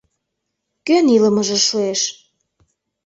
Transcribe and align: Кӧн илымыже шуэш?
Кӧн 0.85 1.05
илымыже 1.15 1.57
шуэш? 1.67 2.01